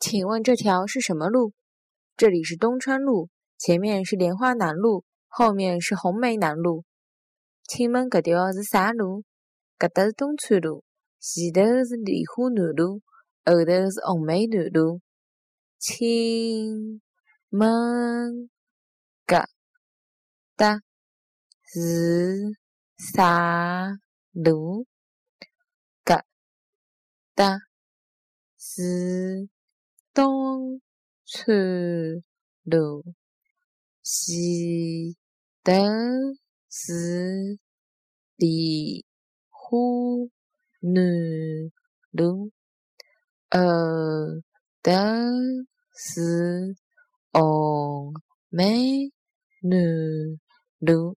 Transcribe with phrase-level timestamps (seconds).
[0.00, 1.52] 请问这条是什么路？
[2.16, 6.84] 这里是东川路，前面是莲花南路，后面是红梅南路。
[7.64, 9.24] 请问搿条是啥路？
[9.76, 10.84] 搿搭是东川路，
[11.18, 13.02] 前头是莲花南路，
[13.44, 15.00] 后头是红梅南路。
[15.80, 17.00] 请
[17.50, 18.48] 问
[19.26, 19.46] 搿
[20.54, 20.80] 搭
[21.64, 22.56] 是
[22.98, 23.98] 啥
[24.32, 24.86] 路？
[26.04, 26.22] 搿
[27.34, 27.58] 搭
[28.56, 29.48] 是
[30.14, 30.80] 东
[31.24, 31.56] 川
[32.64, 33.04] 路，
[34.02, 35.14] 前
[35.62, 35.72] 头
[36.70, 37.58] 是
[38.36, 39.04] 莲
[39.48, 39.78] 花
[40.80, 41.02] 南
[42.10, 42.50] 路，
[43.50, 43.58] 后
[44.82, 44.92] 头
[45.94, 46.76] 是
[47.32, 48.14] 红
[48.48, 49.12] 梅
[49.62, 50.40] 南
[50.78, 51.16] 路。